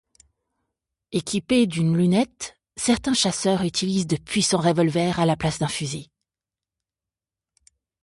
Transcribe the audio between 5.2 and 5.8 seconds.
la place d'un